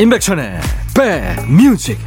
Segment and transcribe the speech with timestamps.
[0.00, 0.58] 임백천의
[0.94, 1.98] 백뮤직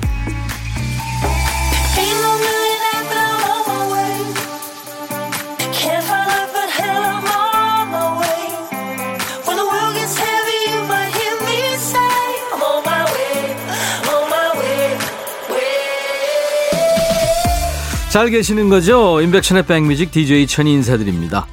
[18.10, 19.21] 잘 계시는 거죠?
[19.21, 21.46] 임백천의 백뮤직 DJ 천이 인사드립니다.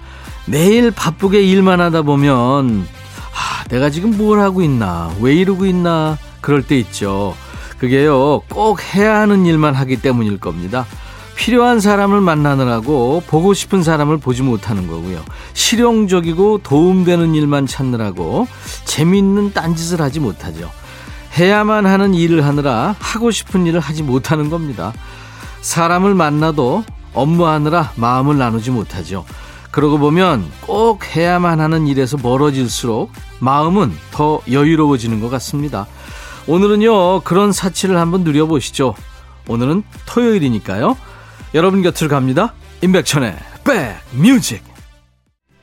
[0.47, 2.87] 매일 바쁘게 일만 하다 보면
[3.35, 5.15] 아, 내가 지금 뭘 하고 있나?
[5.21, 6.17] 왜 이러고 있나?
[6.41, 7.35] 그럴 때 있죠.
[7.79, 10.87] 그게요, 꼭 해야 하는 일만 하기 때문일 겁니다.
[11.35, 15.23] 필요한 사람을 만나느라고 보고 싶은 사람을 보지 못하는 거고요.
[15.55, 18.47] 실용적이고 도움되는 일만 찾느라고
[18.85, 20.71] 재미있는 딴짓을 하지 못하죠.
[21.39, 24.93] 해야만 하는 일을 하느라 하고 싶은 일을 하지 못하는 겁니다.
[25.63, 29.25] 사람을 만나도 업무하느라 마음을 나누지 못하죠.
[29.71, 35.87] 그러고 보면 꼭 해야만 하는 일에서 멀어질수록 마음은 더 여유로워지는 것 같습니다.
[36.47, 38.95] 오늘은요, 그런 사치를 한번 누려보시죠.
[39.49, 40.97] 오늘은 토요일이니까요.
[41.55, 42.55] 여러분 곁을 갑니다.
[42.83, 44.63] 임백천의 백뮤직.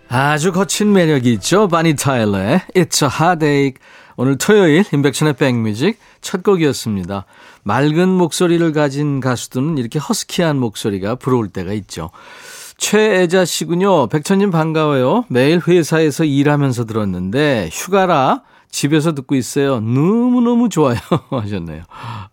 [0.09, 1.67] 아주 거친 매력이 있죠.
[1.67, 3.73] 바니 타일러의 It's a Heartache.
[4.16, 7.25] 오늘 토요일 임백천의 백뮤직 첫 곡이었습니다.
[7.64, 12.09] 맑은 목소리를 가진 가수들은 이렇게 허스키한 목소리가 부러울 때가 있죠.
[12.78, 14.08] 최애자 씨군요.
[14.08, 15.25] 백천님 반가워요.
[15.30, 19.79] 매일 회사에서 일하면서 들었는데 휴가라 집에서 듣고 있어요.
[19.79, 20.97] 너무너무 좋아요.
[21.29, 21.83] 하셨네요.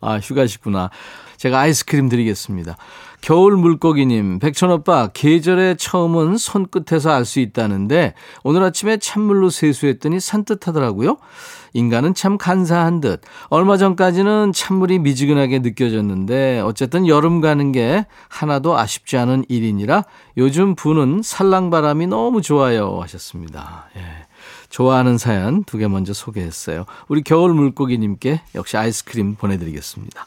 [0.00, 0.90] 아, 휴가시구나.
[1.36, 2.77] 제가 아이스크림 드리겠습니다.
[3.20, 11.16] 겨울 물고기님, 백천오빠, 계절의 처음은 손끝에서 알 수 있다는데, 오늘 아침에 찬물로 세수했더니 산뜻하더라고요.
[11.72, 13.22] 인간은 참 간사한 듯.
[13.48, 20.05] 얼마 전까지는 찬물이 미지근하게 느껴졌는데, 어쨌든 여름 가는 게 하나도 아쉽지 않은 일이니라,
[20.36, 23.00] 요즘 부는 살랑바람이 너무 좋아요.
[23.00, 23.89] 하셨습니다.
[23.96, 24.23] 예.
[24.74, 26.85] 좋아하는 사연 두 개 먼저 소개했어요.
[27.07, 30.27] 우리 겨울 물고기님께 역시 아이스크림 보내드리겠습니다.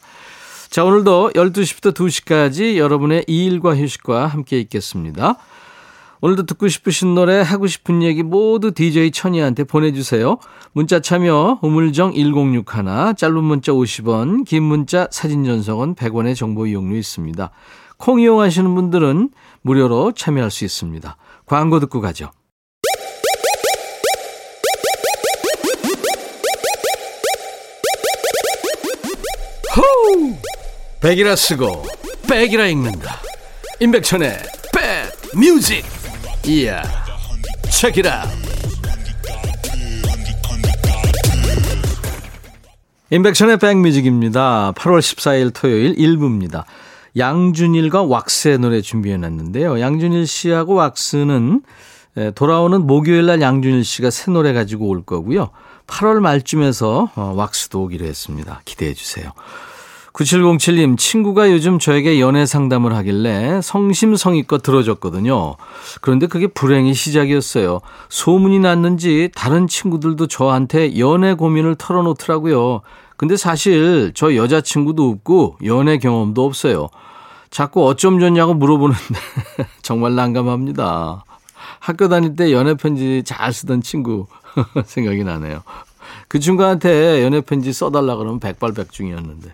[0.69, 5.35] 자, 오늘도 12시부터 2시까지 여러분의 일과 휴식과 함께 있겠습니다.
[6.22, 10.38] 오늘도 듣고 싶으신 노래, 하고 싶은 얘기 모두 DJ 천이한테 보내주세요.
[10.72, 17.50] 문자 참여, 우물정 1061, 짧은 문자 50원, 긴 문자 사진 전송은 100원의 정보 이용료 있습니다.
[17.97, 19.29] 콩 이용하시는 분들은
[19.62, 21.18] 무료로 참여할 수 있습니다.
[21.46, 22.31] 광고 듣고 가죠.
[31.02, 31.85] 백이라 쓰고
[32.28, 33.19] 백이라 읽는다.
[33.80, 34.38] 임백천의
[35.31, 35.85] 백뮤직.
[36.46, 36.81] 이야
[37.69, 38.25] 책이라.
[43.12, 44.74] 임백천의 백뮤직입니다.
[44.75, 46.63] 8월 14일 토요일 1부입니다.
[47.16, 49.79] 양준일과 왁스의 노래 준비해놨는데요.
[49.79, 51.62] 양준일 씨하고 왁스는
[52.34, 55.52] 돌아오는 목요일 날 양준일 씨가 새 노래 가지고 올 거고요.
[55.85, 58.62] 8월 말쯤에서 어, 왁스도 오기로 했습니다.
[58.66, 59.31] 기대해 주세요
[60.17, 65.57] 9707님, 친구가 요즘 저에게 연애 상담을 하길래 성심성의껏 들어줬거든요.
[66.01, 67.81] 그런데 그게 불행의 시작이었어요.
[68.09, 72.81] 소문이 났는지 다른 친구들도 저한테 연애 고민을 털어놓더라고요.
[73.16, 76.88] 근데 사실 저 여자친구도 없고 연애 경험도 없어요.
[77.51, 78.99] 자꾸 어쩜 좋냐고 물어보는데
[79.84, 81.25] 정말 난감합니다.
[81.79, 84.25] 학교 다닐 때 연애 편지 잘 쓰던 친구
[84.84, 85.61] 생각이 나네요.
[86.28, 89.53] 그 친구한테 연애 편지 써달라 그러면 백발백중이었는데.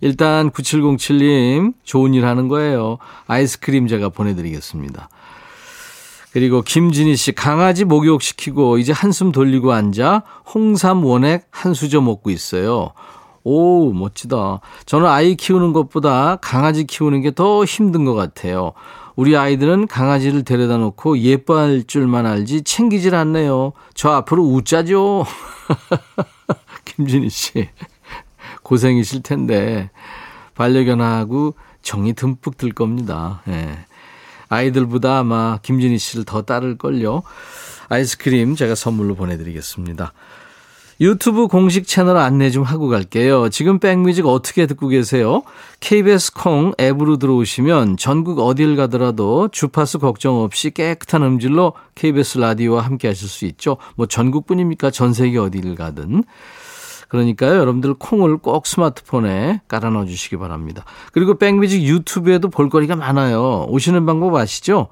[0.00, 2.98] 일단 9707님 좋은 일 하는 거예요.
[3.28, 5.08] 아이스크림 제가 보내드리겠습니다.
[6.32, 10.22] 그리고 김진희 씨 강아지 목욕 시키고 이제 한숨 돌리고 앉아
[10.54, 12.92] 홍삼 원액 한 수저 먹고 있어요.
[13.44, 14.60] 오 멋지다.
[14.86, 18.72] 저는 아이 키우는 것보다 강아지 키우는 게 더 힘든 것 같아요.
[19.16, 23.72] 우리 아이들은 강아지를 데려다 놓고 예뻐할 줄만 알지 챙기질 않네요.
[23.94, 25.24] 저 앞으로 웃자죠.
[26.84, 27.68] 김진희 씨.
[28.62, 29.90] 고생이실 텐데
[30.54, 33.42] 반려견하고 정이 듬뿍 들 겁니다.
[33.48, 33.78] 예.
[34.48, 37.22] 아이들보다 아마 김진희 씨를 더 따를걸요.
[37.88, 40.12] 아이스크림 제가 선물로 보내드리겠습니다.
[41.02, 43.48] 유튜브 공식 채널 안내 좀 하고 갈게요.
[43.48, 45.42] 지금 백뮤직 어떻게 듣고 계세요?
[45.80, 53.08] KBS 콩 앱으로 들어오시면 전국 어딜 가더라도 주파수 걱정 없이 깨끗한 음질로 KBS 라디오와 함께
[53.08, 53.78] 하실 수 있죠.
[53.96, 54.92] 뭐 전국뿐입니까?
[54.92, 56.22] 전 세계 어딜 가든.
[57.08, 60.84] 그러니까요, 여러분들 콩을 꼭 스마트폰에 깔아 넣어 주시기 바랍니다.
[61.12, 63.66] 그리고 백뮤직 유튜브에도 볼거리가 많아요.
[63.68, 64.86] 오시는 방법 아시죠?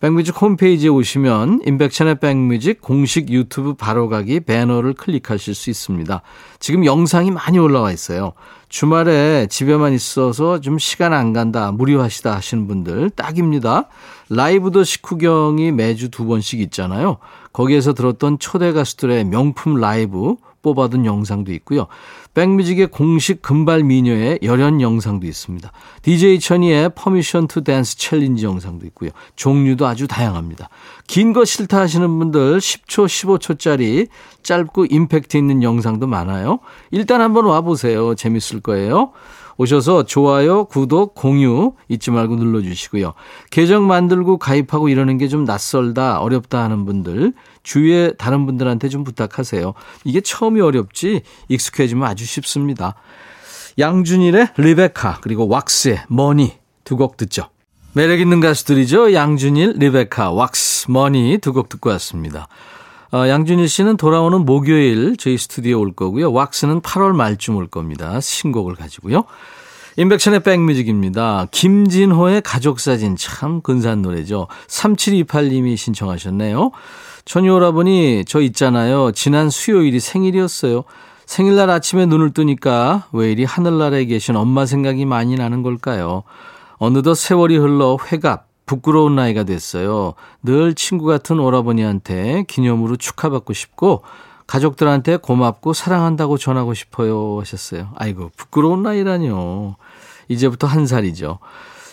[0.00, 6.22] 백뮤직 홈페이지에 오시면 인백천의 백뮤직 공식 유튜브 바로가기 배너를 클릭하실 수 있습니다.
[6.60, 8.32] 지금 영상이 많이 올라와 있어요.
[8.68, 13.88] 주말에 집에만 있어서 좀 시간 안 간다, 무료하시다 하시는 분들 딱입니다.
[14.30, 17.16] 라이브 더 식후경이 매주 두 번씩 있잖아요.
[17.52, 21.86] 거기에서 들었던 초대 가수들의 명품 라이브 뽑아둔 영상도 있고요.
[22.34, 25.70] 백뮤직의 공식 금발 미녀의 열연 영상도 있습니다.
[26.02, 29.10] DJ 천이의 Permission to Dance challenge 영상도 있고요.
[29.36, 30.68] 종류도 아주 다양합니다.
[31.06, 34.08] 긴 거 싫다 하시는 분들 10초, 15초짜리
[34.42, 36.60] 짧고 임팩트 있는 영상도 많아요.
[36.90, 38.14] 일단 한번 와보세요.
[38.14, 39.12] 재밌을 거예요.
[39.60, 43.14] 오셔서 좋아요, 구독, 공유 잊지 말고 눌러주시고요.
[43.50, 47.32] 계정 만들고 가입하고 이러는 게 좀 낯설다, 어렵다 하는 분들
[47.68, 49.74] 주위에 다른 분들한테 좀 부탁하세요.
[50.04, 52.94] 이게 처음이 어렵지 익숙해지면 아주 쉽습니다.
[53.78, 56.54] 양준일의 리베카 그리고 왁스의 Money
[56.84, 57.50] 두 곡 듣죠.
[57.92, 59.12] 매력 있는 가수들이죠.
[59.12, 62.48] 양준일, 리베카, 왁스, Money 두 곡 듣고 왔습니다.
[63.12, 66.32] 어, 양준일 씨는 돌아오는 목요일 저희 스튜디오에 올 거고요.
[66.32, 68.18] 왁스는 8월 말쯤 올 겁니다.
[68.20, 69.24] 신곡을 가지고요.
[69.98, 71.48] 임백천의 백뮤직입니다.
[71.50, 74.46] 김진호의 가족사진 참 근사한 노래죠.
[74.68, 76.70] 3728님이 신청하셨네요.
[77.24, 79.10] 천이 오라버니 저 있잖아요.
[79.10, 80.84] 지난 수요일이 생일이었어요.
[81.26, 86.22] 생일날 아침에 눈을 뜨니까 왜 이리 하늘나라에 계신 엄마 생각이 많이 나는 걸까요?
[86.76, 90.14] 어느덧 세월이 흘러 회갑, 부끄러운 나이가 됐어요.
[90.44, 94.02] 늘 친구 같은 오라버니한테 기념으로 축하받고 싶고
[94.46, 97.88] 가족들한테 고맙고 사랑한다고 전하고 싶어요 하셨어요.
[97.96, 99.74] 아이고 부끄러운 나이라뇨.
[100.28, 101.38] 이제부터 한 살이죠.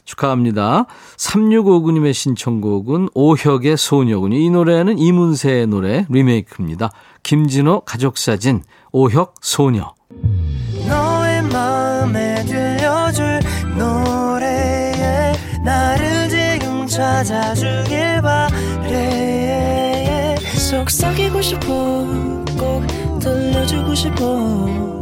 [0.05, 0.85] 축하합니다.
[1.17, 4.37] 3659님의 신청곡은 오혁의 소녀군요.
[4.37, 6.91] 이 노래는 이문세의 노래 리메이크입니다.
[7.23, 9.95] 김진호 가족사진 오혁 소녀.
[10.87, 13.39] 너의 마음에 들려줄
[13.77, 15.33] 노래에
[15.63, 19.25] 나를 지금 찾아주길 바래
[20.69, 21.65] 속삭이고 싶어
[22.57, 22.85] 꼭
[23.19, 25.01] 들려주고 싶어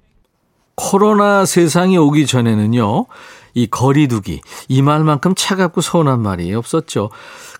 [0.81, 3.05] 코로나 세상이 오기 전에는요.
[3.53, 7.11] 이 거리두기 이 말만큼 차갑고 서운한 말이 없었죠.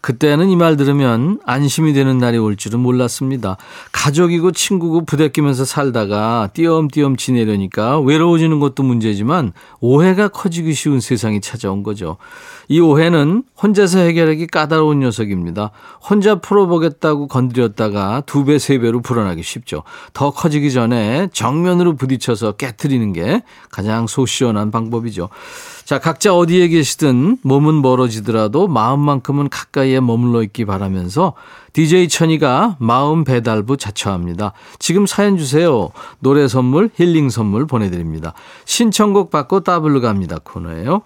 [0.01, 3.57] 그때는 이 말 들으면 안심이 되는 날이 올 줄은 몰랐습니다.
[3.92, 12.18] 가족이고 친구고 부대끼면서 살다가 띄엄띄엄 지내려니까 외로워지는 것도 문제지만 오해가 커지기 쉬운 세상이 찾아온 거죠.
[12.68, 15.71] 이 오해는 혼자서 해결하기 까다로운 녀석입니다.
[16.07, 19.83] 혼자 풀어보겠다고 건드렸다가 두 배, 세 배로 불어나기 쉽죠.
[20.13, 25.30] 더 커지기 전에 정면으로 부딪혀서 깨뜨리는 게 가장 소시원한 방법이죠.
[25.86, 31.33] 자, 각자 어디에 계시든 몸은 멀어지더라도 마음만큼은 가까이에 머물러 있기 바라면서
[31.74, 34.54] DJ 천이가 마음 배달부 자처합니다.
[34.80, 35.89] 지금 사연 주세요.
[36.19, 38.33] 노래 선물, 힐링 선물 보내드립니다.
[38.66, 40.38] 신청곡 받고 따블로 갑니다.
[40.44, 41.01] 코너예요.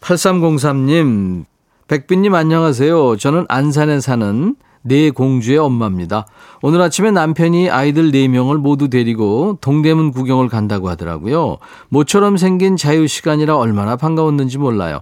[0.00, 1.44] 8303님,
[1.88, 3.16] 백빈님 안녕하세요.
[3.16, 6.26] 저는 안산에 사는 네 공주의 엄마입니다.
[6.62, 11.58] 오늘 아침에 남편이 아이들 4명을 모두 데리고 동대문 구경을 간다고 하더라고요.
[11.88, 15.00] 모처럼 생긴 자유시간이라 얼마나 반가웠는지 몰라요.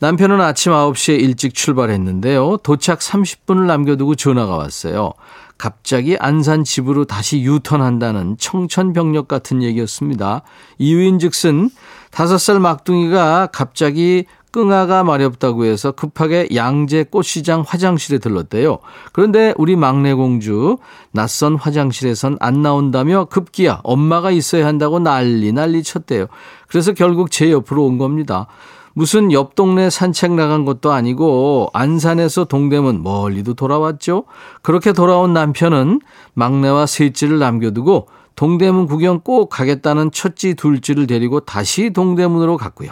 [0.00, 2.58] 남편은 아침 9시에 일찍 출발했는데요.
[2.62, 5.12] 도착 30분을 남겨두고 전화가 왔어요.
[5.58, 10.40] 갑자기 안산 집으로 다시 유턴한다는 청천벽력 같은 얘기였습니다.
[10.78, 11.68] 이유인 즉슨
[12.12, 18.78] 5살 막둥이가 갑자기 끙아가 마렵다고 해서 급하게 양재 꽃시장 화장실에 들렀대요.
[19.12, 20.78] 그런데 우리 막내 공주
[21.12, 26.26] 낯선 화장실에선 안 나온다며 급기야 엄마가 있어야 한다고 난리 난리 쳤대요.
[26.68, 28.46] 그래서 결국 제 옆으로 온 겁니다.
[28.92, 34.24] 무슨 옆 동네 산책 나간 것도 아니고 안산에서 동대문 멀리도 돌아왔죠.
[34.62, 36.00] 그렇게 돌아온 남편은
[36.34, 42.90] 막내와 셋째를 남겨두고 동대문 구경 꼭 가겠다는 첫째 둘째를 데리고 다시 동대문으로 갔고요.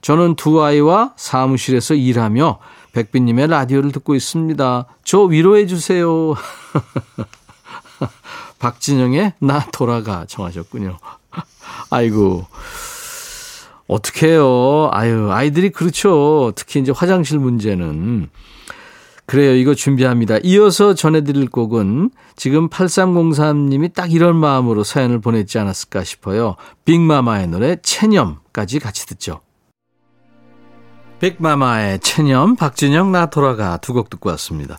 [0.00, 2.58] 저는 두 아이와 사무실에서 일하며
[2.92, 4.86] 백빈님의 라디오를 듣고 있습니다.
[5.04, 6.34] 저 위로해 주세요.
[8.58, 10.98] 박진영의 나 돌아가 정하셨군요.
[11.90, 12.46] 아이고.
[13.86, 14.90] 어떡해요.
[14.92, 16.52] 아유, 아이들이 그렇죠.
[16.54, 18.28] 특히 이제 화장실 문제는.
[19.24, 19.54] 그래요.
[19.54, 20.38] 이거 준비합니다.
[20.42, 26.56] 이어서 전해드릴 곡은 지금 8303님이 딱 이런 마음으로 사연을 보냈지 않았을까 싶어요.
[26.86, 29.40] 빅마마의 노래 체념까지 같이 듣죠.
[31.20, 34.78] 빅마마의 체념, 박진영 나 돌아가 두 곡 듣고 왔습니다.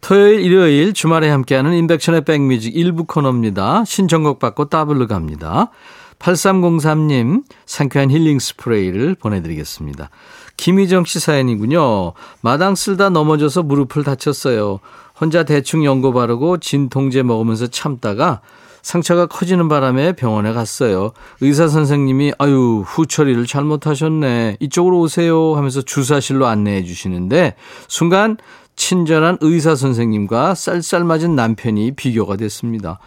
[0.00, 3.84] 토요일, 일요일 주말에 함께하는 인백션의 백뮤직 일부 코너입니다.
[3.86, 5.70] 신청곡 받고 따블로 갑니다.
[6.18, 10.10] 8303님 상쾌한 힐링 스프레이를 보내드리겠습니다.
[10.56, 12.12] 김희정 씨 사연이군요.
[12.40, 14.80] 마당 쓸다 넘어져서 무릎을 다쳤어요.
[15.20, 18.40] 혼자 대충 연고 바르고 진통제 먹으면서 참다가
[18.84, 21.12] 상처가 커지는 바람에 병원에 갔어요.
[21.40, 24.58] 의사 선생님이 아유 후처리를 잘못하셨네.
[24.60, 27.56] 이쪽으로 오세요 하면서 주사실로 안내해 주시는데
[27.88, 28.36] 순간
[28.76, 32.98] 친절한 의사 선생님과 쌀쌀맞은 남편이 비교가 됐습니다.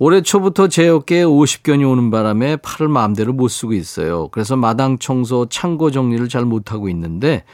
[0.00, 4.28] 올해 초부터 제 어깨에 50견이 오는 바람에 팔을 마음대로 못 쓰고 있어요.
[4.32, 7.44] 그래서 마당 청소, 창고 정리를 잘 못하고 있는데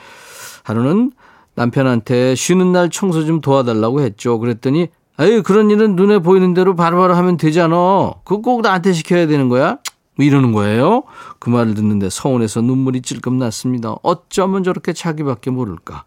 [0.62, 1.12] 하루는
[1.54, 4.38] 남편한테 쉬는 날 청소 좀 도와달라고 했죠.
[4.38, 8.12] 그랬더니 아유 그런 일은 눈에 보이는 대로 바로 바로 하면 되잖아.
[8.24, 9.78] 그거 꼭 나한테 시켜야 되는 거야?
[10.18, 11.02] 이러는 거예요.
[11.38, 13.96] 그 말을 듣는데 서운해서 눈물이 찔끔 났습니다.
[14.02, 16.04] 어쩌면 저렇게 자기밖에 모를까.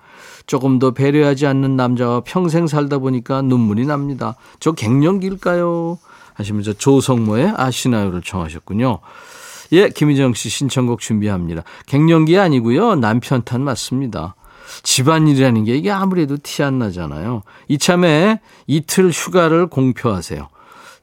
[0.47, 4.35] 조금 더 배려하지 않는 남자와 평생 살다 보니까 눈물이 납니다.
[4.59, 5.99] 저 갱년기일까요?
[6.33, 8.99] 하시면서 조성모의 아시나요를 청하셨군요.
[9.73, 11.63] 예, 김희정 씨 신청곡 준비합니다.
[11.85, 12.95] 갱년기 아니고요.
[12.95, 14.35] 남편 탓 맞습니다.
[14.83, 17.43] 집안일이라는 게 이게 아무래도 티 안 나잖아요.
[17.67, 20.49] 이참에 이틀 휴가를 공표하세요.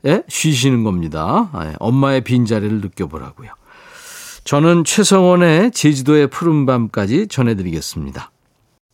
[0.06, 0.22] 예?
[0.28, 1.50] 쉬시는 겁니다.
[1.64, 3.50] 예, 엄마의 빈자리를 느껴보라고요.
[4.44, 8.30] 저는 최성원의 제주도의 푸른밤까지 전해드리겠습니다.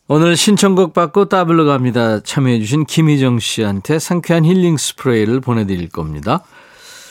[0.09, 2.21] 오늘 신청곡 받고 따블로 갑니다.
[2.21, 6.43] 참여해주신 김희정 씨한테 상쾌한 힐링 스프레이를 보내드릴 겁니다.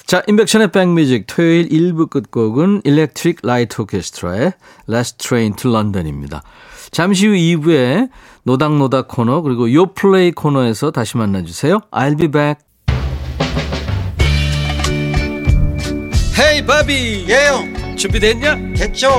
[0.06, 4.53] 자, 임백천의 백뮤직 토요일 1부 끝곡은 일렉트릭 라이트 오케스트라의
[4.89, 6.44] Last Train to London입니다.
[6.91, 8.10] 잠시 후 2부에
[8.43, 11.79] 노닥노닥 코너 그리고 요 플레이 코너에서 다시 만나주세요.
[11.91, 12.55] I'll be back.
[16.38, 17.25] 헤이 바비.
[17.29, 17.95] 예영.
[17.95, 18.55] 준비됐냐?
[18.75, 19.10] 됐죠.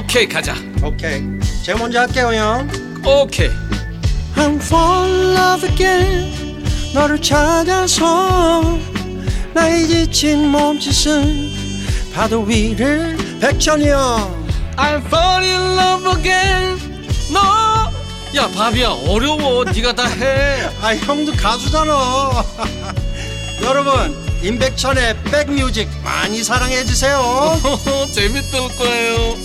[0.00, 0.54] 오케이 가자.
[0.82, 1.22] 오케이.
[1.64, 2.68] 제가 먼저 할게요 형.
[3.06, 3.50] 오케이.
[4.34, 6.38] I'm fall in love again.
[6.94, 8.78] 너를 찾아서
[9.54, 11.50] 나의 지친 몸짓은
[12.14, 13.98] 파도 위를 백천이 형
[14.76, 16.87] I'm fall in love again
[17.32, 19.64] 너야 바비야 어려워.
[19.64, 20.68] 네가 다 해.
[20.82, 22.44] 아 형도 가수잖아.
[23.62, 27.20] 여러분 임백천의 백뮤직 많이 사랑해 주세요.
[28.14, 29.36] 재밌을 거예요.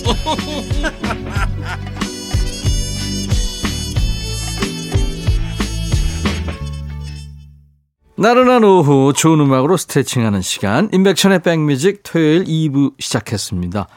[8.16, 10.88] 나른한 오후 좋은 음악으로 스트레칭하는 시간.
[10.92, 13.88] 임백천의 백뮤직 토요일 2부 시작했습니다.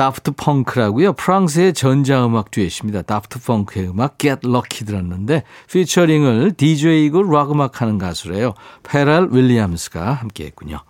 [0.00, 1.12] 다프트 펑크라고요.
[1.12, 3.02] 프랑스의 전자음악 듀엣입니다.
[3.02, 8.54] 다프트 펑크의 음악 Get Lucky 들었는데 피처링을 DJ이고 락 음악하는 가수래요.
[8.82, 10.80] 퍼렐 윌리엄스가 함께했군요.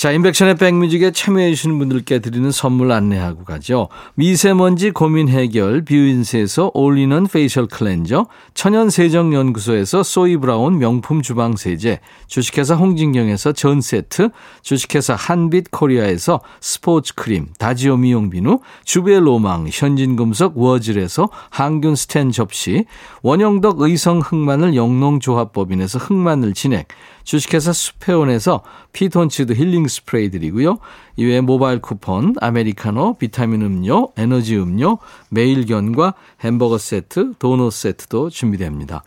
[0.00, 3.90] 자, 임백천의 백뮤직에 참여해주시는 분들께 드리는 선물 안내하고 가죠.
[4.14, 14.30] 미세먼지 고민 해결 뷰인스에서 올리는 facial cleanser, 천연세정연구소에서 소이브라운 명품 주방세제, 주식회사 홍진경에서 전세트,
[14.62, 22.86] 주식회사 한빛 코리아에서 스포츠 크림, 다지오 미용비누, 주베로망, 현진금속 워즐에서 항균 스텐 접시,
[23.22, 26.88] 원형덕 의성 흑마늘 영농조합법인에서 흑마늘 진액,
[27.30, 30.78] 주식회사 수페온에서 피톤치드 힐링 스프레이 드리고요.
[31.14, 39.04] 이외에 모바일 쿠폰, 아메리카노, 비타민 음료, 에너지 음료, 매일견과 햄버거 세트, 도넛 세트도 준비됩니다.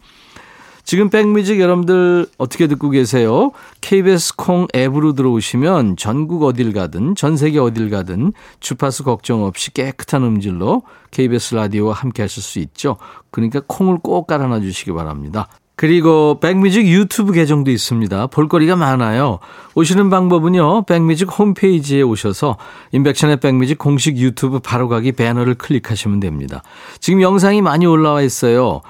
[0.86, 3.52] 지금 백뮤직 여러분들 어떻게 듣고 계세요?
[3.82, 10.24] KBS 콩 앱으로 들어오시면 전국 어딜 가든 전 세계 어딜 가든 주파수 걱정 없이 깨끗한
[10.24, 12.96] 음질로 KBS 라디오와 함께 하실 수 있죠.
[13.32, 15.50] 그러니까 콩을 꼭 깔아놔 주시기 바랍니다.
[15.76, 18.28] 그리고 백뮤직 유튜브 계정도 있습니다.
[18.28, 19.40] 볼거리가 많아요.
[19.74, 20.84] 오시는 방법은요.
[20.84, 22.58] 백뮤직 홈페이지에 오셔서
[22.92, 26.62] 인백션의 백뮤직 공식 유튜브 바로가기 배너를 클릭하시면 됩니다.
[27.00, 28.82] 지금 영상이 많이 올라와 있어요.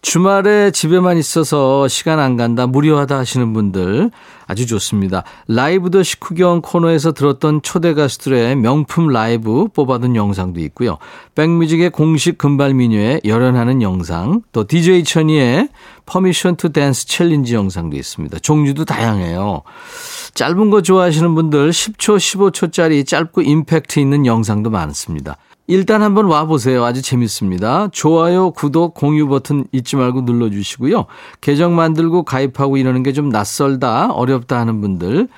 [0.00, 4.10] 주말에 집에만 있어서 시간 안 간다, 무료하다 하시는 분들
[4.50, 5.22] 아주 좋습니다.
[5.46, 10.98] 라이브 더 식후경 코너에서 들었던 초대 가수들의 명품 라이브 뽑아둔 영상도 있고요.
[11.36, 15.68] 백뮤직의 공식 금발 미녀에 열연하는 영상, 또 DJ 천이의
[16.06, 18.40] Permission to Dance 챌린지 영상도 있습니다.
[18.40, 19.62] 종류도 다양해요.
[20.34, 25.36] 짧은 거 좋아하시는 분들 10초, 15초짜리 짧고 임팩트 있는 영상도 많습니다.
[25.70, 26.84] 일단 한번 와보세요.
[26.84, 27.88] 아주 재밌습니다.
[27.92, 31.06] 좋아요, 구독, 공유 버튼 잊지 말고 눌러주시고요.
[31.40, 35.28] 계정 만들고 가입하고 이러는 게 좀 낯설다, 어렵다 하는 분들,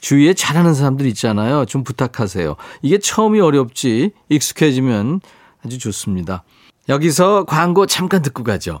[0.00, 1.64] 주위에 잘하는 사람들 있잖아요.
[1.64, 2.56] 좀 부탁하세요.
[2.82, 5.20] 이게 처음이 어렵지, 익숙해지면
[5.64, 6.42] 아주 좋습니다.
[6.90, 8.80] 여기서 광고 잠깐 듣고 가죠.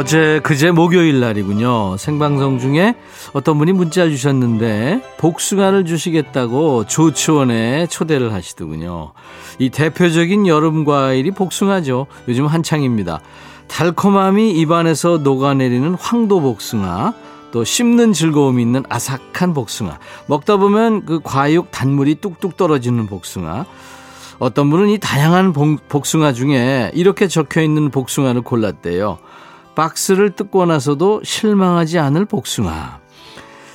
[0.00, 1.98] 어제 그제 목요일 날이군요.
[1.98, 2.94] 생방송 중에
[3.34, 9.12] 어떤 분이 문자 주셨는데 복숭아를 주시겠다고 조치원에 초대를 하시더군요.
[9.58, 12.06] 이 대표적인 여름 과일이 복숭아죠.
[12.28, 13.20] 요즘 한창입니다.
[13.68, 17.12] 달콤함이 입안에서 녹아내리는 황도 복숭아,
[17.52, 19.98] 또 씹는 즐거움이 있는 아삭한 복숭아.
[20.28, 23.66] 먹다 보면 그 과육 단물이 뚝뚝 떨어지는 복숭아.
[24.38, 29.18] 어떤 분은 이 다양한 복숭아 중에 이렇게 적혀 있는 복숭아를 골랐대요.
[29.74, 33.00] 박스를 뜯고 나서도 실망하지 않을 복숭아.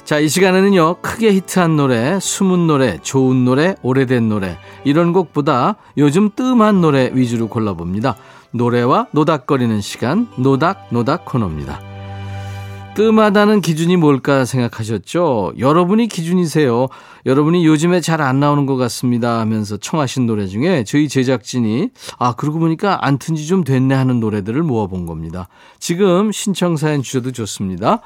[0.03, 6.29] 자, 이 시간에는요, 크게 히트한 노래, 숨은 노래, 좋은 노래, 오래된 노래, 이런 곡보다 요즘
[6.35, 8.15] 뜸한 노래 위주로 골라봅니다.
[8.51, 11.94] 노래와 노닥거리는 시간, 노닥, 노닥 코너입니다.
[12.95, 15.53] 뜸하다는 기준이 뭘까 생각하셨죠?
[15.59, 16.87] 여러분이 기준이세요.
[17.25, 22.59] 여러분이 요즘에 잘 안 나오는 것 같습니다 하면서 청하신 노래 중에 저희 제작진이 아, 그러고
[22.59, 25.49] 보니까 안 튼 지 좀 됐네 하는 노래들을 모아본 겁니다.
[25.77, 27.99] 지금 신청 사연 주셔도 좋습니다.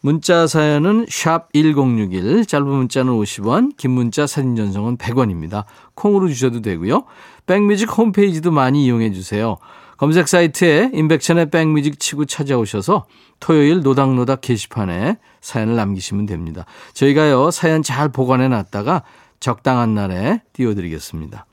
[0.00, 5.64] 문자 사연은 샵 1061, 짧은 문자는 50원, 긴 문자 사진 전송은 100원입니다.
[5.94, 7.04] 콩으로 주셔도 되고요.
[7.46, 9.58] 백뮤직 홈페이지도 많이 이용해 주세요.
[10.02, 13.06] 검색 사이트에 인백천의 백뮤직 치고 찾아오셔서
[13.38, 16.66] 토요일 노닥노닥 게시판에 사연을 남기시면 됩니다.
[16.92, 19.04] 저희가요, 사연 잘 보관해 놨다가
[19.38, 21.46] 적당한 날에 띄워드리겠습니다.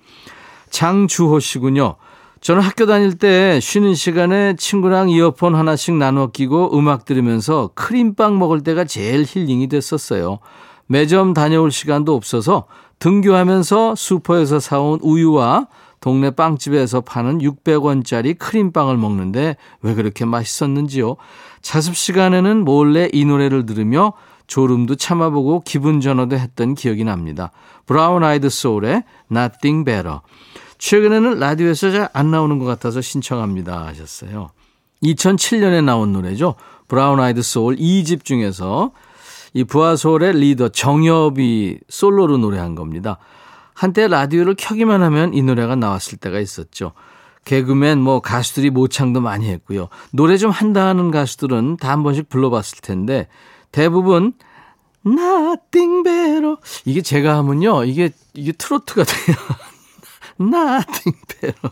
[0.71, 1.97] 장주호 씨군요.
[2.41, 8.63] 저는 학교 다닐 때 쉬는 시간에 친구랑 이어폰 하나씩 나눠 끼고 음악 들으면서 크림빵 먹을
[8.63, 10.39] 때가 제일 힐링이 됐었어요.
[10.87, 12.65] 매점 다녀올 시간도 없어서
[12.97, 15.67] 등교하면서 슈퍼에서 사온 우유와
[15.99, 21.17] 동네 빵집에서 파는 600원짜리 크림빵을 먹는데 왜 그렇게 맛있었는지요.
[21.61, 24.13] 자습 시간에는 몰래 이 노래를 들으며
[24.47, 27.51] 졸음도 참아보고 기분 전환도 했던 기억이 납니다.
[27.85, 30.19] 브라운 아이드 소울의 Nothing Better.
[30.79, 34.49] 최근에는 라디오에서 잘 안 나오는 것 같아서 신청합니다 하셨어요.
[35.03, 36.55] 2007년에 나온 노래죠.
[36.87, 38.91] 브라운 아이드 소울 2집 중에서
[39.53, 43.17] 이 부하소울의 리더 정엽이 솔로로 노래한 겁니다.
[43.79, 46.91] 한때 라디오를 켜기만 하면 이 노래가 나왔을 때가 있었죠.
[47.45, 49.87] 개그맨 뭐 가수들이 모창도 많이 했고요.
[50.11, 53.29] 노래 좀 한다 하는 가수들은 다 한 번씩 불러봤을 텐데
[53.71, 54.33] 대부분
[55.07, 59.37] Nothing better 이게 제가 하면요 이게 이게 트로트가 돼요.
[60.41, 61.71] Nothing better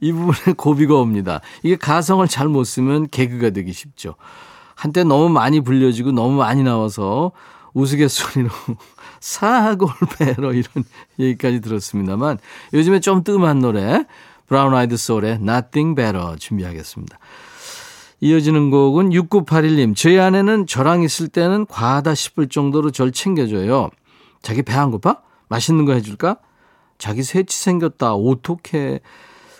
[0.00, 1.40] 이 부분에 고비가 옵니다.
[1.62, 4.16] 이게 가성을 잘 못 쓰면 개그가 되기 쉽죠.
[4.74, 7.30] 한때 너무 많이 불려지고 너무 많이 나와서
[7.72, 8.50] 우스갯소리로
[9.20, 10.84] 사골배로 이런
[11.18, 12.38] 얘기까지 들었습니다만
[12.72, 14.04] 요즘에 좀 뜸한 노래
[14.46, 17.18] 브라운 아이드 소울의 Nothing Better 준비하겠습니다.
[18.22, 19.96] 이어지는 곡은 6981님.
[19.96, 23.90] 저희 아내는 저랑 있을 때는 과하다 싶을 정도로 절 챙겨줘요.
[24.42, 25.18] 자기 배 안 고파?
[25.48, 26.36] 맛있는 거 해줄까?
[26.98, 28.14] 자기 새치 생겼다.
[28.14, 29.00] 어떡해.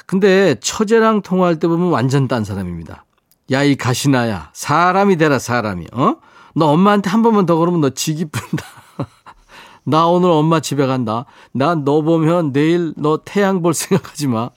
[0.07, 3.05] 근데 처제랑 통화할 때 보면 완전 딴 사람입니다.
[3.53, 4.51] 야, 이 가시나야.
[4.53, 5.87] 사람이 되라, 사람이.
[5.92, 6.16] 어?
[6.55, 8.64] 너 엄마한테 한 번만 더 그러면 너 지 기쁜다.
[9.84, 11.24] 나 오늘 엄마 집에 간다.
[11.52, 14.50] 나 너 보면 내일 너 태양 볼 생각하지 마.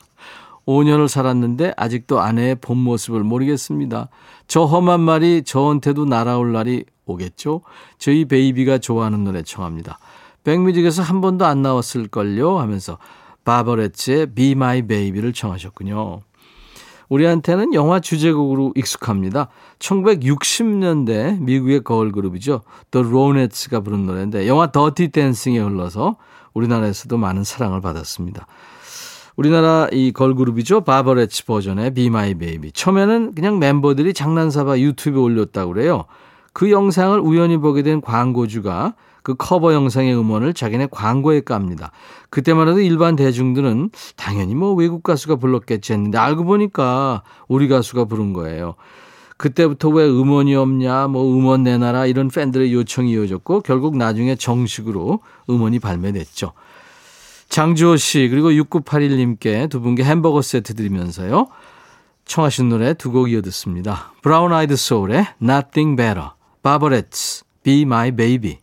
[0.66, 4.10] 5년을 살았는데 아직도 아내의 본 모습을 모르겠습니다.
[4.48, 7.62] 저 험한 말이 저한테도 날아올 날이 오겠죠?
[7.98, 10.00] 저희 베이비가 좋아하는 노래 청합니다.
[10.44, 12.60] 백뮤직에서 한 번도 안 나왔을걸요?
[12.60, 12.98] 하면서
[13.44, 16.22] 바버레츠의 Be My Baby를 청하셨군요.
[17.14, 19.50] 우리한테는 영화 주제곡으로 익숙합니다.
[19.78, 22.62] 1960년대 미국의 거울 그룹이죠.
[22.90, 26.18] The Ronettes가 부른 노래인데 영화 더티 댄싱에 흘러서
[26.54, 28.48] 우리나라에서도 많은 사랑을 받았습니다.
[29.36, 30.82] 우리나라 이 걸그룹이죠.
[30.82, 32.72] 바버레츠 버전의 Be My Baby.
[32.72, 36.06] 처음에는 그냥 멤버들이 장난삼아 유튜브에 올렸다고 그래요.
[36.52, 41.92] 그 영상을 우연히 보게 된 광고주가 그 커버 영상의 음원을 자기네 광고에 깝니다.
[42.30, 48.34] 그때만 해도 일반 대중들은 당연히 뭐 외국 가수가 불렀겠지 했는데 알고 보니까 우리 가수가 부른
[48.34, 48.76] 거예요.
[49.38, 55.80] 그때부터 왜 음원이 없냐, 뭐 음원 내놔라 이런 팬들의 요청이 이어졌고 결국 나중에 정식으로 음원이
[55.80, 56.52] 발매됐죠.
[57.50, 61.48] 장주호 씨 그리고 6981님께 두 분께 햄버거 세트 드리면서요.
[62.26, 64.14] 청하신 노래 두 곡 이어 듣습니다.
[64.22, 66.30] 브라운 아이드 소울의 Nothing Better,
[66.62, 68.63] 바버렛츠 Be My Baby.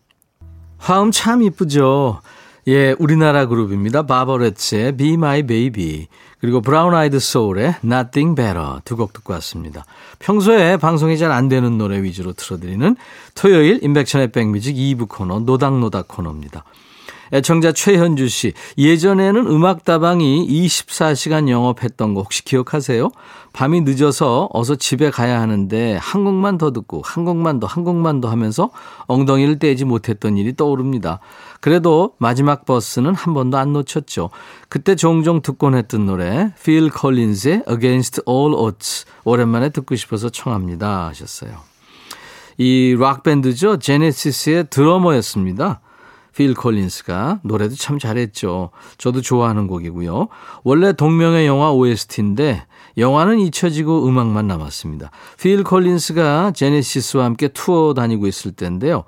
[0.80, 2.20] 화음 참 이쁘죠.
[2.68, 4.06] 예, 우리나라 그룹입니다.
[4.06, 6.08] 바버렛츠의 Be My Baby
[6.40, 9.84] 그리고 브라운 아이드 소울의 Nothing Better 두 곡 듣고 왔습니다.
[10.18, 12.96] 평소에 방송이 잘 안 되는 노래 위주로 틀어드리는
[13.34, 16.64] 토요일 인백천의 백뮤직 2부 코너 노닥노닥 코너입니다.
[17.32, 23.10] 애청자 최현주 씨, 예전에는 음악다방이 24시간 영업했던 거 혹시 기억하세요?
[23.52, 28.20] 밤이 늦어서 어서 집에 가야 하는데 한 곡만 더 듣고 한 곡만 더, 한 곡만
[28.20, 28.70] 더 하면서
[29.06, 31.20] 엉덩이를 떼지 못했던 일이 떠오릅니다.
[31.60, 34.30] 그래도 마지막 버스는 한 번도 안 놓쳤죠.
[34.68, 39.04] 그때 종종 듣곤 했던 노래, Phil Collins의 Against All Odds.
[39.24, 41.08] 오랜만에 듣고 싶어서 청합니다.
[41.08, 41.58] 하셨어요.
[42.56, 43.78] 이 락밴드죠.
[43.78, 45.80] 제네시스의 드러머였습니다.
[46.34, 48.70] 필 콜린스가 노래도 참 잘했죠.
[48.98, 50.28] 저도 좋아하는 곡이고요.
[50.64, 52.64] 원래 동명의 영화 OST인데
[52.98, 55.10] 영화는 잊혀지고 음악만 남았습니다.
[55.38, 59.04] 필 콜린스가 제네시스와 함께 투어 다니고 있을 때인데요.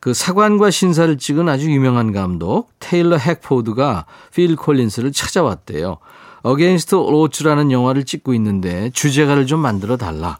[0.00, 5.98] 그 사관과 신사를 찍은 아주 유명한 감독 테일러 핵포드가 필 콜린스를 찾아왔대요.
[6.42, 10.38] Against All Odds라는 영화를 찍고 있는데 주제가를 좀 만들어 달라.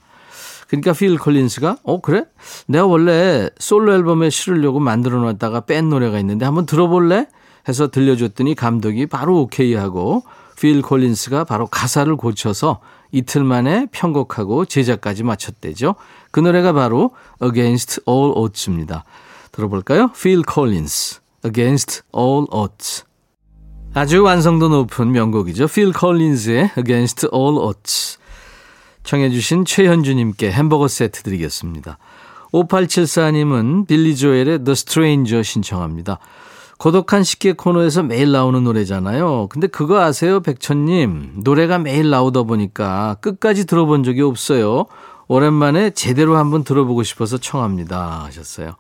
[0.73, 2.25] 그러니까 필 콜린스가 어 그래?
[2.67, 7.27] 내가 원래 솔로 앨범에 실으려고 만들어 놨다가 뺀 노래가 있는데 한번 들어볼래?
[7.69, 10.25] 해서 들려줬더니 감독이 바로 오케이 하고
[10.59, 12.81] 필 콜린스가 바로 가사를 고쳐서
[13.11, 15.97] 이틀 만에 편곡하고 제작까지 마쳤대죠.
[16.31, 17.11] 그 노래가 바로
[17.43, 19.05] Against All Odds입니다.
[19.53, 20.11] 들어볼까요?
[20.13, 23.05] 필 콜린스 Against All Odds
[23.93, 25.67] 아주 완성도 높은 명곡이죠.
[25.67, 28.22] 필 콜린스의 Against All Odds
[29.05, 31.99] 청해 주신 최현주님께 햄버거 세트 드리겠습니다.
[32.53, 36.19] 5874님은 빌리 조엘의 The Stranger 신청합니다.
[36.79, 39.47] 고독한 식객 코너에서 매일 나오는 노래잖아요.
[39.51, 41.35] 근데 그거 아세요, 백천님?
[41.45, 44.87] 노래가 매일 나오다 보니까 끝까지 들어본 적이 없어요.
[45.29, 48.25] 오랜만에 제대로 한번 들어보고 싶어서 청합니다.
[48.25, 48.75] 하셨어요.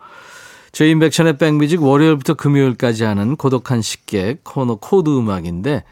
[0.72, 5.84] 저희 인백천의 백뮤직 월요일부터 금요일까지 하는 고독한 식객 코너 코드 음악인데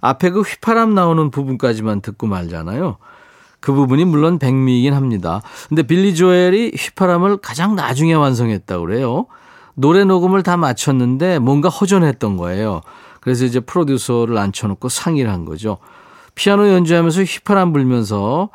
[0.00, 2.96] 앞에 그 휘파람 나오는 부분까지만 듣고 말잖아요.
[3.60, 5.42] 그 부분이 물론 백미이긴 합니다.
[5.68, 9.26] 근데 빌리 조엘이 휘파람을 가장 나중에 완성했다고 그래요.
[9.74, 12.80] 노래 녹음을 다 마쳤는데 뭔가 허전했던 거예요.
[13.20, 15.78] 그래서 이제 프로듀서를 앉혀놓고 상의를 한 거죠.
[16.34, 18.50] 피아노 연주하면서 휘파람 불면서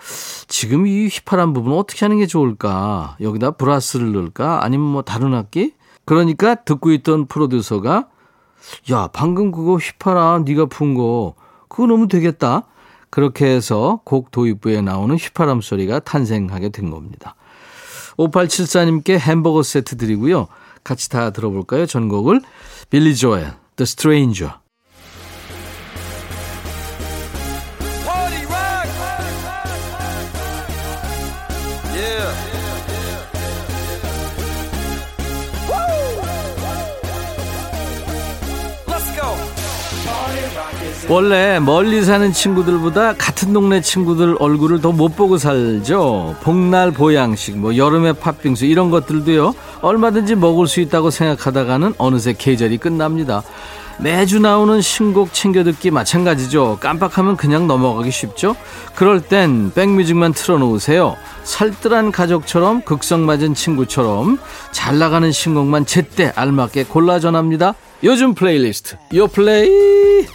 [0.47, 3.15] 지금 이 휘파람 부분 어떻게 하는 게 좋을까?
[3.21, 4.63] 여기다 브라스를 넣을까?
[4.63, 5.73] 아니면 뭐 다른 악기?
[6.05, 8.07] 그러니까 듣고 있던 프로듀서가
[8.91, 11.35] 야 방금 그거 휘파람 네가 푼 거
[11.67, 12.63] 그거 너무 되겠다.
[13.09, 17.35] 그렇게 해서 곡 도입부에 나오는 휘파람 소리가 탄생하게 된 겁니다.
[18.17, 20.47] 5874님께 햄버거 세트 드리고요.
[20.83, 21.85] 같이 다 들어볼까요?
[21.85, 22.41] 전곡을
[22.89, 24.53] 빌리 조엘, The Stranger.
[41.07, 46.35] 원래 멀리 사는 친구들보다 같은 동네 친구들 얼굴을 더 못 보고 살죠.
[46.41, 49.53] 복날 보양식, 뭐 여름에 팥빙수 이런 것들도요.
[49.81, 53.43] 얼마든지 먹을 수 있다고 생각하다가는 어느새 계절이 끝납니다.
[53.99, 56.79] 매주 나오는 신곡 챙겨 듣기 마찬가지죠.
[56.81, 58.55] 깜빡하면 그냥 넘어가기 쉽죠.
[58.95, 61.15] 그럴 땐 백뮤직만 틀어놓으세요.
[61.43, 64.39] 살뜰한 가족처럼 극성맞은 친구처럼
[64.71, 67.75] 잘 나가는 신곡만 제때 알맞게 골라 전합니다.
[68.03, 70.25] 요즘 플레이리스트 요 플레이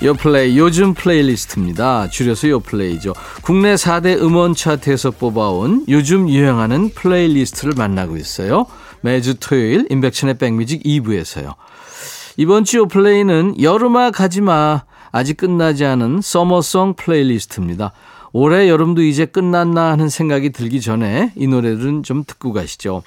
[0.00, 2.08] 요플레이 요즘 플레이리스트입니다.
[2.08, 3.14] 줄여서 요플레이죠.
[3.42, 8.66] 국내 4대 음원 차트에서 뽑아온 요즘 유행하는 플레이리스트를 만나고 있어요.
[9.00, 11.54] 매주 토요일 인백천의 백뮤직 2부에서요.
[12.36, 17.92] 이번 주 요플레이는 여름아 가지마 아직 끝나지 않은 summer song 플레이리스트입니다.
[18.32, 23.02] 올해 여름도 이제 끝났나 하는 생각이 들기 전에 이 노래들은 좀 듣고 가시죠.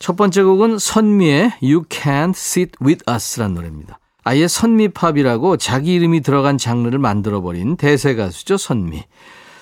[0.00, 4.00] 첫 번째 곡은 선미의 You Can't Sit With Us라는 노래입니다.
[4.28, 9.04] 아예 선미팝이라고 자기 이름이 들어간 장르를 만들어버린 대세 가수죠, 선미.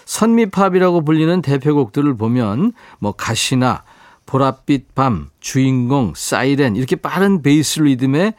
[0.06, 3.84] 선미팝이라고 불리는 대표곡들을 보면 뭐 가시나
[4.26, 8.34] 보랏빛 밤, 주인공, 사이렌 이렇게 빠른 베이스 리듬의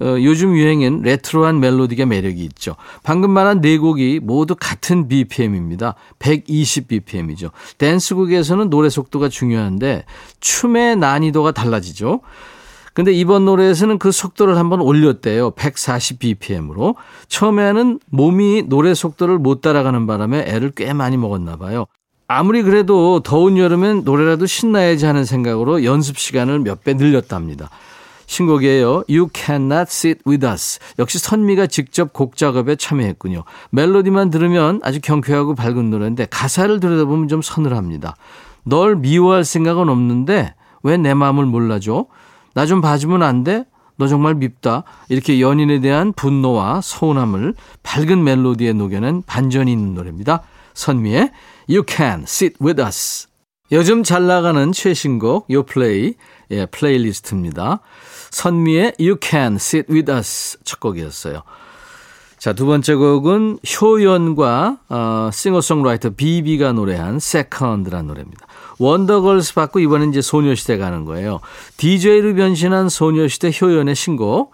[0.00, 2.74] 어, 요즘 유행엔 레트로한 멜로디가 매력이 있죠.
[3.04, 5.94] 방금 말한 네 곡이 모두 같은 BPM입니다.
[6.18, 7.52] 120 BPM이죠.
[7.78, 10.04] 댄스곡에서는 노래 속도가 중요한데
[10.40, 12.22] 춤의 난이도가 달라지죠.
[12.92, 15.52] 근데 이번 노래에서는 그 속도를 한번 올렸대요.
[15.52, 16.96] 140bpm으로.
[17.28, 21.86] 처음에는 몸이 노래 속도를 못 따라가는 바람에 애를 꽤 많이 먹었나 봐요.
[22.28, 27.70] 아무리 그래도 더운 여름엔 노래라도 신나야지 하는 생각으로 연습 시간을 몇 배 늘렸답니다.
[28.26, 29.02] 신곡이에요.
[29.08, 30.78] You Cannot Sit With Us.
[31.00, 33.42] 역시 선미가 직접 곡 작업에 참여했군요.
[33.70, 38.14] 멜로디만 들으면 아주 경쾌하고 밝은 노래인데 가사를 들여다보면 좀 서늘합니다.
[38.64, 42.06] 널 미워할 생각은 없는데 왜 내 마음을 몰라줘?
[42.54, 43.64] 나 좀 봐주면 안 돼?
[43.96, 44.84] 너 정말 밉다.
[45.08, 50.42] 이렇게 연인에 대한 분노와 서운함을 밝은 멜로디에 녹여낸 반전이 있는 노래입니다.
[50.74, 51.30] 선미의
[51.68, 53.28] You Can Sit With Us.
[53.72, 56.14] 요즘 잘 나가는 최신곡 요플레이
[56.52, 57.80] 예, 플레이리스트입니다.
[58.30, 61.42] 선미의 You Can Sit With Us 첫 곡이었어요.
[62.40, 68.46] 자, 두 번째 곡은 효연과 어, 싱어송라이터 비비가 노래한 Second란 노래입니다.
[68.78, 71.40] 원더걸스 받고 이번엔 이제 소녀시대 가는 거예요.
[71.76, 74.52] DJ로 변신한 소녀시대 효연의 신곡.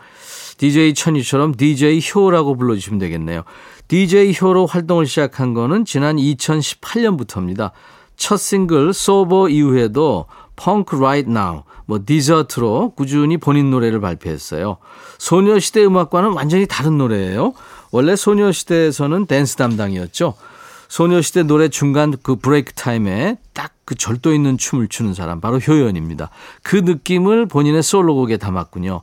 [0.59, 3.45] DJ 천이처럼 DJ 효라고 불러주시면 되겠네요.
[3.87, 7.71] DJ 효로 활동을 시작한 거는 지난 2018년부터입니다.
[8.17, 14.79] 첫 싱글 Sober 이후에도 Punk Right Now 뭐 Dessert로 꾸준히 본인 노래를 발표했어요.
[15.19, 17.53] 소녀시대 음악과는 완전히 다른 노래예요.
[17.97, 20.35] 원래 소녀시대에서는 댄스 담당이었죠.
[20.89, 26.29] 소녀시대 노래 중간 그 브레이크 타임에 딱 그 절도 있는 춤을 추는 사람 바로 효연입니다.
[26.63, 29.01] 그 느낌을 본인의 솔로곡에 담았군요.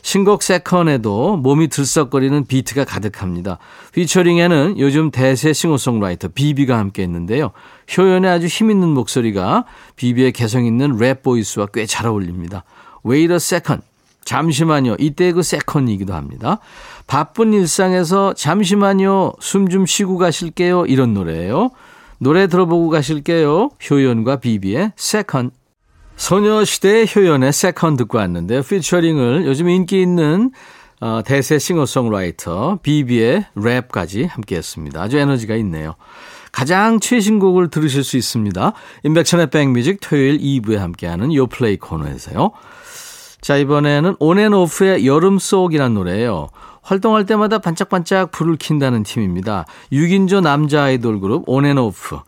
[0.00, 3.58] 신곡 Second에도 몸이 들썩거리는 비트가 가득합니다.
[3.92, 7.52] 피처링에는 요즘 대세 싱어송라이터 비비가 함께 했는데요.
[7.96, 12.64] 효연의 아주 힘있는 목소리가 비비의 개성 있는 랩 보이스와 꽤 잘 어울립니다.
[13.06, 13.84] Wait a second.
[14.24, 14.96] 잠시만요.
[14.98, 16.58] 이때 그 second이기도 합니다.
[17.06, 19.32] 바쁜 일상에서 잠시만요.
[19.40, 20.86] 숨 좀 쉬고 가실게요.
[20.86, 21.70] 이런 노래예요.
[22.18, 23.70] 노래 들어보고 가실게요.
[23.90, 25.50] 효연과 비비의 Second.
[26.16, 30.52] 소녀시대의 효연의 Second 듣고 왔는데 피처링을 요즘 인기 있는
[31.00, 35.02] 어, 대세 싱어송라이터 비비의 랩까지 함께 했습니다.
[35.02, 35.96] 아주 에너지가 있네요.
[36.52, 38.72] 가장 최신곡을 들으실 수 있습니다.
[39.02, 42.52] 인백천의 백뮤직 토요일 2부에 함께하는 요플레이 코너에서요.
[43.42, 46.48] 자 이번에는 온앤오프의 여름 속이라는 노래예요.
[46.82, 49.66] 활동할 때마다 반짝반짝 불을 킨다는 팀입니다.
[49.92, 52.18] 6인조 남자 아이돌 그룹 온앤오프.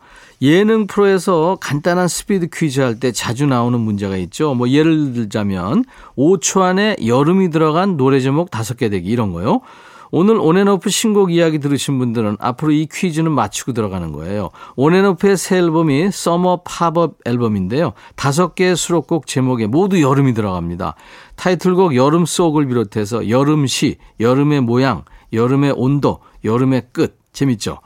[0.41, 4.53] 예능 프로에서 간단한 스피드 퀴즈 할 때 자주 나오는 문제가 있죠.
[4.55, 5.85] 뭐 예를 들자면
[6.17, 9.61] 5초 안에 여름이 들어간 노래 제목 5개 대기 이런 거요.
[10.11, 14.49] 오늘 온앤오프 신곡 이야기 들으신 분들은 앞으로 이 퀴즈는 맞추고 들어가는 거예요.
[14.75, 17.93] 온앤오프의 새 앨범이 summer pop-up 앨범인데요.
[18.15, 20.95] 다섯 개의 수록곡 제목에 모두 여름이 들어갑니다.
[21.35, 27.17] 타이틀곡 여름 쏙을 비롯해서 여름시, 여름의 모양, 여름의 온도, 여름의 끝.
[27.33, 27.79] 재밌죠?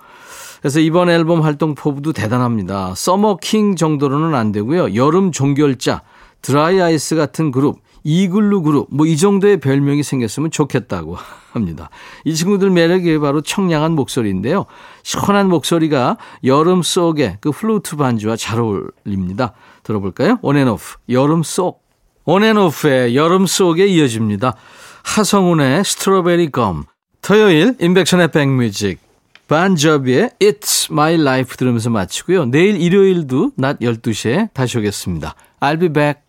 [0.62, 2.94] 그래서 이번 앨범 활동 포부도 대단합니다.
[2.96, 4.94] summer king 정도로는 안 되고요.
[4.94, 6.04] 여름 종결자,
[6.42, 11.18] 드라이 아이스 같은 그룹, 이글루 그룹, 뭐 이 정도의 별명이 생겼으면 좋겠다고
[11.52, 11.90] 합니다.
[12.26, 14.66] 이 친구들 매력이 바로 청량한 목소리인데요.
[15.04, 19.54] 시원한 목소리가 여름 쏙의 그 플루트 반주와 잘 어울립니다.
[19.84, 20.38] 들어볼까요?
[20.42, 21.84] 온앤오프, 여름 쏙.
[22.26, 24.56] 온앤오프의 여름 쏙에 이어집니다.
[25.04, 26.84] 하성운의 Strawberry Gum.
[27.22, 29.00] 토요일 인백션의 백뮤직.
[29.48, 32.46] 본 조비의 It's My Life 들으면서 마치고요.
[32.46, 35.34] 내일 일요일도 낮 12시에 다시 오겠습니다.
[35.60, 36.29] I'll be back.